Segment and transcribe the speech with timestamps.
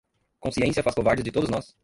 [0.39, 1.77] Consciência faz covardes de todos nós